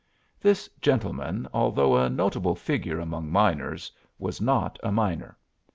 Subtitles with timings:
[0.39, 5.37] This gentleman, although a notable figure among miners, was not a miner.